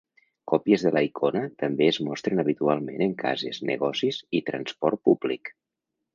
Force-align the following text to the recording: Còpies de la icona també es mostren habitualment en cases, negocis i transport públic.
Còpies 0.51 0.85
de 0.85 0.91
la 0.95 1.03
icona 1.07 1.43
també 1.63 1.89
es 1.89 1.99
mostren 2.07 2.41
habitualment 2.45 3.05
en 3.07 3.15
cases, 3.21 3.61
negocis 3.73 4.19
i 4.41 4.43
transport 4.51 5.05
públic. 5.11 5.55